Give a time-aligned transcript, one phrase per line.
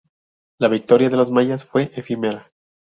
[0.57, 2.49] La victoria de los mayas fue efímera.